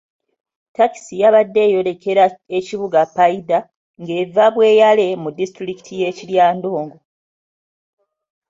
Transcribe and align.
Ttakisi 0.69 1.13
yabadde 1.21 1.59
eyolekera 1.67 2.25
ekibuga 2.57 3.01
ky'e 3.05 3.11
Paidha 3.15 3.59
ng'eva 4.01 4.45
Bweyale 4.53 5.07
mu 5.21 5.29
disitulikiti 5.37 5.93
y'e 6.01 6.09
Kiryandongo. 6.17 6.97